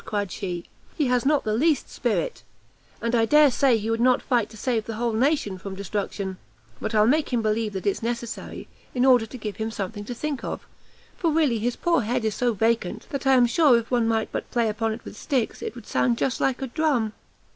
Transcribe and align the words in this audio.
cried 0.03 0.31
she; 0.31 0.65
"he 0.97 1.05
has 1.05 1.27
not 1.27 1.43
the 1.43 1.53
least 1.53 1.87
spirit, 1.87 2.41
and 3.03 3.13
I 3.13 3.25
dare 3.25 3.51
say 3.51 3.77
he 3.77 3.91
would 3.91 4.01
not 4.01 4.19
fight 4.23 4.49
to 4.49 4.57
save 4.57 4.87
the 4.87 4.95
whole 4.95 5.13
nation 5.13 5.59
from 5.59 5.75
destruction; 5.75 6.37
but 6.79 6.95
I'll 6.95 7.05
make 7.05 7.29
him 7.31 7.43
believe 7.43 7.73
that 7.73 7.85
it's 7.85 8.01
necessary, 8.01 8.67
in 8.95 9.05
order 9.05 9.27
to 9.27 9.37
give 9.37 9.57
him 9.57 9.69
something 9.69 10.03
to 10.05 10.15
think 10.15 10.43
of, 10.43 10.65
for 11.17 11.29
really 11.29 11.59
his 11.59 11.75
poor 11.75 12.01
head 12.01 12.25
is 12.25 12.33
so 12.33 12.51
vacant, 12.53 13.05
that 13.11 13.27
I 13.27 13.33
am 13.35 13.45
sure 13.45 13.77
if 13.77 13.91
one 13.91 14.07
might 14.07 14.31
but 14.31 14.49
play 14.49 14.69
upon 14.69 14.91
it 14.91 15.05
with 15.05 15.15
sticks, 15.15 15.61
it 15.61 15.75
would 15.75 15.85
sound 15.85 16.17
just 16.17 16.41
like 16.41 16.63
a 16.63 16.67
drum." 16.67 17.13